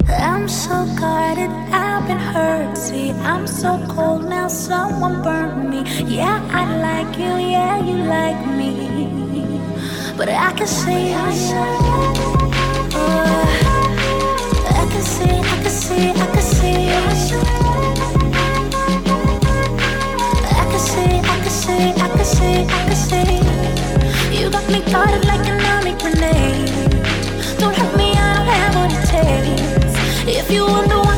[0.09, 2.77] I'm so guarded, I've been hurt.
[2.77, 5.83] See, I'm so cold now, someone burned me.
[6.05, 9.61] Yeah, I like you, yeah, you like me.
[10.17, 11.33] But I can see, I
[14.91, 16.89] can see, I can see, I can see.
[20.45, 23.52] I can see, I can see, I can see, I can see.
[24.33, 26.71] You got me guarded like an army grenade.
[27.59, 29.93] Don't me, I don't have what it takes.
[30.27, 31.12] If you wonder why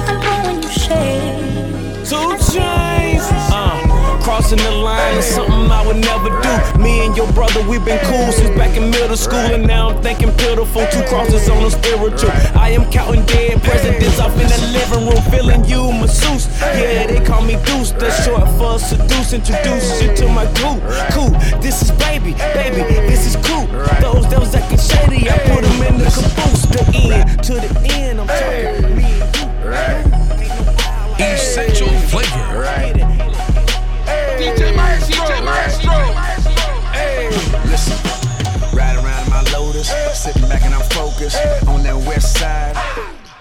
[4.44, 6.78] crossing the line is something I would never do.
[6.78, 10.02] Me and your brother, we've been cool since back in middle school, and now I'm
[10.02, 10.86] thinking pitiful.
[10.92, 12.30] Two crosses on a spiritual.
[12.54, 16.46] I am counting dead presidents off in the living room, feeling you masseuse.
[16.60, 17.92] Yeah, they call me Deuce.
[17.92, 19.32] That's short for seduce.
[19.32, 20.80] Introduce you to my group.
[21.12, 21.32] Cool.
[21.60, 22.82] This is baby, baby.
[23.08, 23.66] This is cool.
[24.00, 26.63] Those that was acting shady, I put them in the caboose.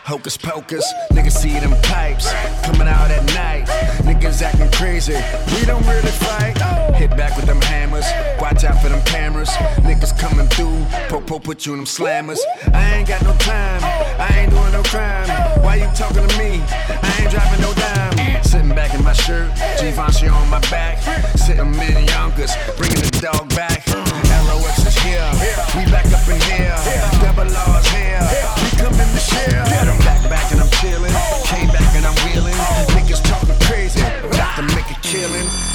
[0.05, 2.31] Hocus pocus, niggas see them pipes
[2.63, 3.65] coming out at night.
[4.03, 5.15] Niggas acting crazy,
[5.55, 6.57] we don't really fight.
[6.95, 8.05] Hit back with them hammers,
[8.39, 9.49] watch out for them cameras.
[9.87, 12.39] Niggas coming through, po-po put you in them slammers.
[12.73, 13.81] I ain't got no time,
[14.19, 15.29] I ain't doing no crime.
[15.63, 16.61] Why you talking to me?
[17.01, 18.43] I ain't dropping no dime.
[18.43, 20.99] Sitting back in my shirt, Givenchy on my back.
[21.37, 23.72] Sitting in Yonkers, bringing the dog back.
[25.13, 25.29] Here,
[25.77, 26.73] we back up in here.
[27.21, 28.19] Double R's here,
[28.57, 29.63] we come in the share.
[30.01, 31.13] Back, back and I'm chilling.
[31.45, 32.55] Came back and I'm wheeling.
[32.97, 35.72] Niggas talking crazy, about to make a killing.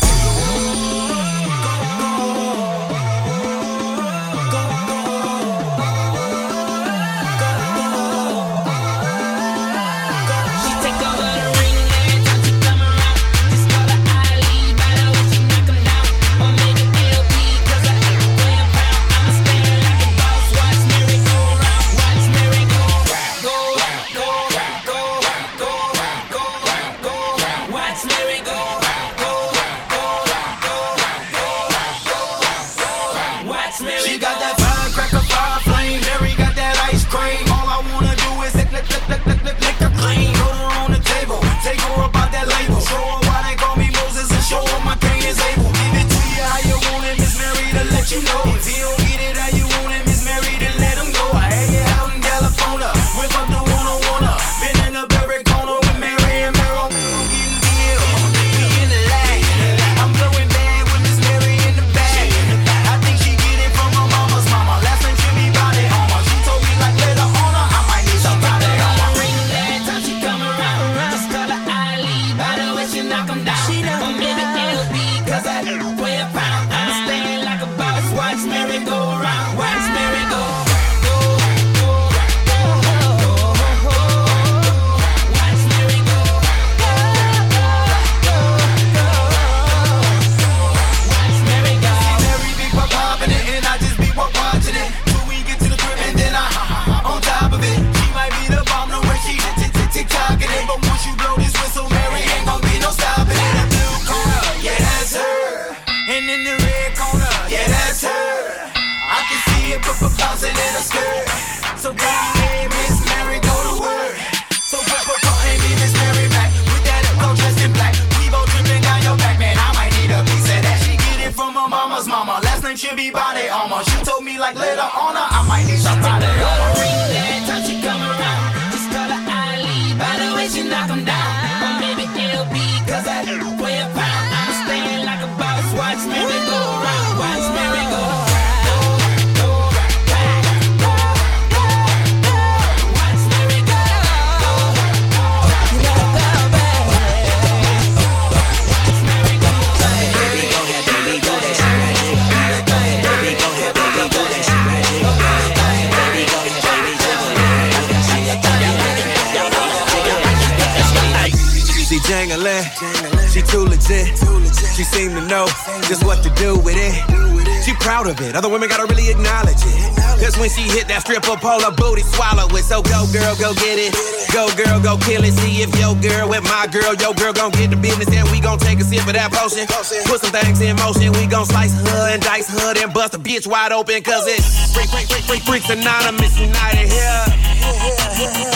[174.58, 175.32] Girl, go kill it.
[175.38, 178.10] See if your girl with my girl, your girl gon' get the business.
[178.10, 179.66] And we gon' take a sip of that potion.
[180.10, 181.14] Put some things in motion.
[181.14, 184.02] We gon' slice her and dice her and bust a bitch wide open.
[184.02, 187.22] Cause it's freak, freak, freak, freak, freaks anonymous united here.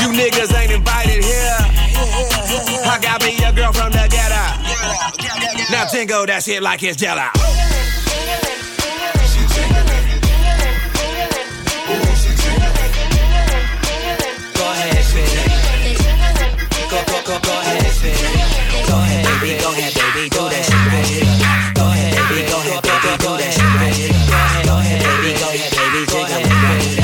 [0.03, 1.59] You niggas ain't invited here.
[2.91, 4.45] I got me a girl from the ghetto.
[5.71, 7.31] Now jingle that shit like it's jello.
[18.93, 19.57] Go ahead, baby.
[19.57, 20.29] Go ahead, baby.
[20.29, 21.25] Do that shit.
[21.73, 22.45] Go ahead, baby.
[22.45, 23.17] Go ahead, baby.
[23.25, 24.13] Do that shit right here.
[24.69, 25.33] Go ahead, baby.
[25.33, 26.05] Go ahead, baby.
[26.13, 27.01] Jiggle it right here.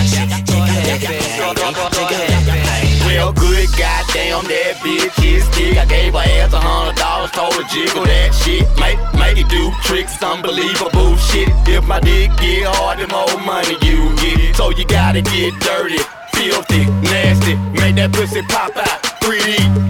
[3.09, 5.80] Well, good goddamn, that bitch is thick.
[5.80, 8.68] I gave her ass a hundred dollars, told her jiggle that shit.
[8.76, 11.49] Make, make it do tricks, unbelievable shit.
[11.64, 14.57] If my dick get hard, the more money you get.
[14.57, 16.05] So you gotta get dirty,
[16.36, 17.57] filthy, nasty.
[17.80, 19.09] Make that pussy pop out.
[19.24, 19.88] 3D glasses, make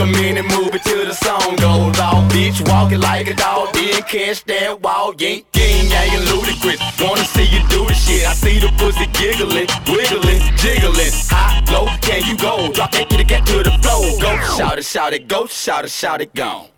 [0.00, 2.32] a minute move it till the song goes off.
[2.32, 5.20] Bitch, walk it like a dog, then catch that walk.
[5.20, 6.80] Yank, yang, and Ludacris.
[7.00, 8.26] Wanna see you do the shit.
[8.26, 11.12] I see the pussy giggling, wiggling, jiggling.
[11.28, 12.72] High, low, can you go?
[12.72, 14.20] Drop that kitty cat to the floor.
[14.20, 16.68] Go, shout it, shout it, go, shout it, shout it, gone.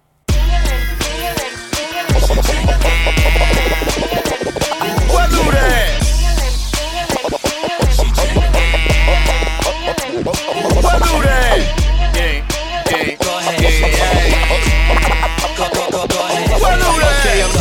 [5.09, 5.31] What?
[10.83, 11.82] What do that?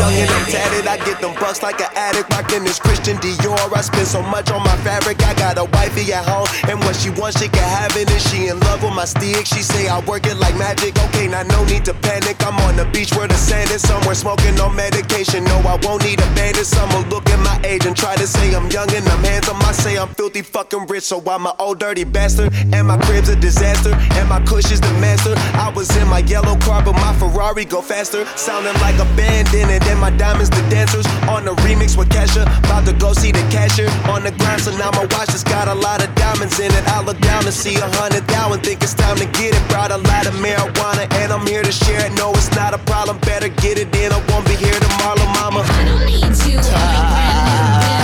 [0.01, 0.87] Young and I'm tatted.
[0.87, 2.33] I get them bucks like an addict.
[2.33, 3.69] Rockin' this Christian Dior.
[3.69, 5.21] I spend so much on my fabric.
[5.21, 8.09] I got a wifey at home, and what she wants, she can have it.
[8.09, 9.45] And she in love with my stick.
[9.45, 10.97] She say I work it like magic.
[11.05, 12.41] Okay, now no need to panic.
[12.41, 15.43] I'm on the beach where the sand is somewhere smoking on medication.
[15.43, 16.65] No, I won't need a bandit.
[16.65, 19.57] Someone look at my age and try to say I'm young and I'm handsome.
[19.61, 22.53] I say I'm filthy fucking rich, so I'm an old dirty bastard.
[22.73, 25.33] And my crib's a disaster, and my cush is the master.
[25.65, 28.25] I was in my yellow car, but my Ferrari go faster.
[28.35, 31.05] Sounding like a bandit, and my diamonds the dancers.
[31.27, 33.89] On the remix with Kesha, about to go see the cashier.
[34.09, 36.83] On the grind, so now my watch has got a lot of diamonds in it.
[36.87, 39.61] I look down and see a hundred thousand, think it's time to get it.
[39.69, 42.13] Brought a lot of marijuana, and I'm here to share it.
[42.13, 44.11] No, it's not a problem, better get it in.
[44.11, 45.61] I won't be here tomorrow, mama.
[45.67, 46.61] I don't need you.
[46.61, 48.00] bougie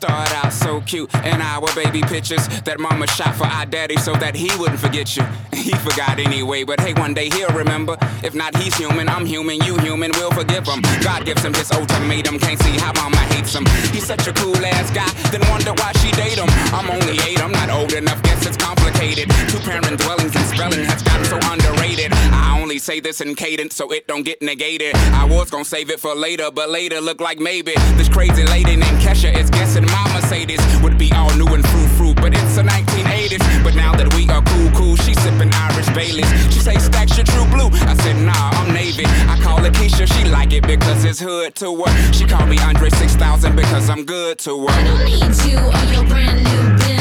[0.00, 0.49] started out
[0.90, 4.80] cute in our baby pictures that mama shot for our daddy so that he wouldn't
[4.80, 5.22] forget you.
[5.60, 7.96] He forgot anyway, but hey, one day he'll remember.
[8.24, 10.80] If not, he's human, I'm human, you human, we'll forgive him.
[11.04, 13.66] God gives him his ultimatum, can't see how mama hates him.
[13.92, 16.48] He's such a cool ass guy, then wonder why she date him.
[16.72, 19.28] I'm only eight, I'm not old enough, guess it's complicated.
[19.50, 22.10] Two parent dwellings and spelling has gotten so underrated.
[22.32, 24.96] I only say this in cadence so it don't get negated.
[25.12, 28.76] I was gonna save it for later, but later look like maybe this crazy lady
[28.76, 30.09] named Kesha is guessing my
[30.40, 33.62] Mercedes would be all new and frou frou, but it's the 1980s.
[33.62, 36.30] But now that we are cool, cool, she's sipping Irish Baileys.
[36.52, 37.68] She say stacks your true blue.
[37.86, 39.04] I said nah, I'm Navy.
[39.04, 42.12] I call it Keisha, she like it because it's hood to her.
[42.12, 44.70] She call me Andre 6000 because I'm good to her.
[44.70, 46.99] I don't need you or your brand new Benz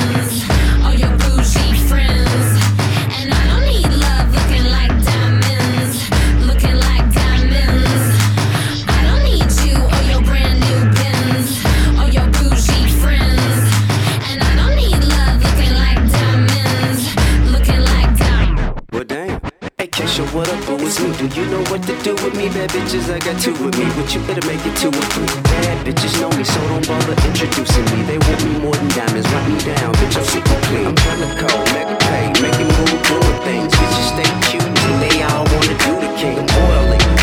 [21.00, 22.50] Do you know what to do with me?
[22.50, 25.32] Bad bitches, I got two with me, but you better make it two or three.
[25.47, 28.04] Bad bitches know me, so don't bother introducing me.
[28.04, 30.88] They want me more than diamonds, write me down, bitch, I'm super clean.
[30.88, 33.72] I'm trying to call, make pay, make it move, doing things.
[33.80, 36.38] Bitches stay cute, and they all wanna do the king.
[36.38, 37.18] I'm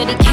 [0.00, 0.30] oily,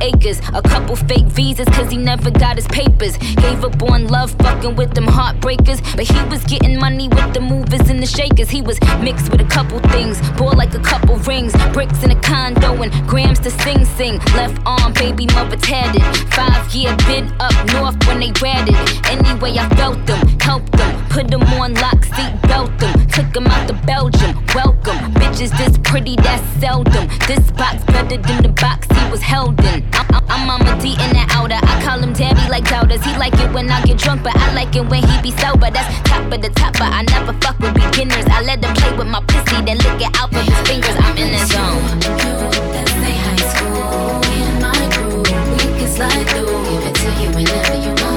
[0.00, 0.40] acres.
[0.54, 3.16] A couple fake visas, cause he never got his papers.
[3.16, 5.80] Gave up on love, fucking with them heartbreakers.
[5.96, 8.50] But he was getting money with the movers and the shakers.
[8.50, 12.20] He was mixed with a couple things, bought like a couple rings, bricks in a
[12.20, 14.18] condo, and grams to sing sing.
[14.34, 16.02] Left arm, baby mother tatted.
[16.32, 18.76] Five year bid up north when they ratted.
[19.06, 23.06] Anyway, I felt them, helped them, put them on lock, seat belt them.
[23.08, 24.98] Took them out to Belgium, welcome.
[25.14, 27.08] Bitches this pretty, that's seldom.
[27.26, 29.84] This box better than the box he was held in.
[29.92, 31.60] I'm, I'm, I'm D in the outer.
[31.60, 33.04] I call him Tabby like doubters.
[33.04, 35.70] He like it when I get drunk, but I like it when he be sober.
[35.70, 38.24] That's top of the top, but I never fuck with beginners.
[38.32, 40.96] I let them play with my pussy, then lick it out with his fingers.
[41.04, 41.80] I'm in the zone.
[43.02, 45.28] Say high school, in my groove.
[45.52, 46.56] We can slide through.
[46.64, 48.09] Give it to you whenever you want.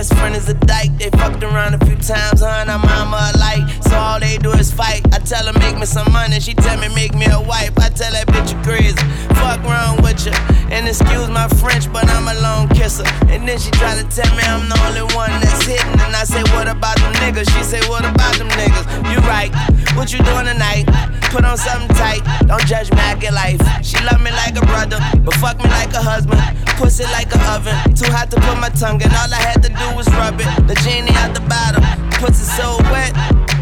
[0.00, 0.96] Best friend is a dyke.
[0.96, 3.68] They fucked around a few times, her and her mama alike.
[3.84, 5.04] So all they do is fight.
[5.12, 7.76] I tell her make me some money, she tell me make me a wife.
[7.76, 8.96] I tell that bitch you crazy.
[9.36, 10.32] Fuck wrong with you.
[10.72, 13.04] And excuse my French, but I'm a lone kisser.
[13.28, 16.00] And then she try to tell me I'm the only one that's hitting.
[16.00, 17.52] And I say, what about them niggas?
[17.52, 19.12] She say, what about them niggas?
[19.12, 19.52] You right.
[19.96, 20.86] What you doing tonight?
[21.30, 22.22] Put on something tight.
[22.46, 23.60] Don't judge me, I get life.
[23.84, 26.40] She love me like a brother, but fuck me like a husband.
[26.78, 27.74] Pussy like a oven.
[27.94, 29.12] Too hot to put my tongue in.
[29.12, 30.46] All I had to do was rub it.
[30.66, 31.84] The genie out the bottom.
[32.18, 33.12] Pussy so wet.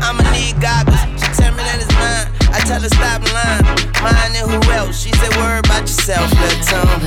[0.00, 1.00] I'ma need goggles.
[1.18, 2.28] She tell me that it's mine.
[2.54, 3.66] I tell her stop lying.
[4.00, 5.02] Mine and who else?
[5.02, 7.02] She said, worry about yourself, little tongue.